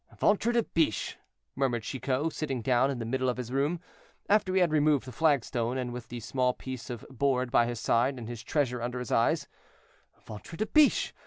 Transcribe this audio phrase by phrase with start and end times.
[0.17, 1.19] "Ventre de biche!"
[1.55, 3.79] murmured Chicot, sitting down in the middle of his room,
[4.27, 7.79] after he had removed the flagstone, and with the small piece of board by his
[7.79, 9.47] side, and his treasure under his eyes,
[10.25, 11.13] "ventre de biche!